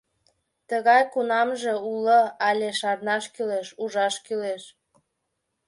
Тыгай 0.69 1.01
«кунамже» 1.13 1.73
уло 1.91 2.21
але 2.47 2.67
Шарнаш 2.79 3.25
кӱлеш, 3.35 3.67
ужаш 3.83 4.15
кӱлеш. 4.25 4.63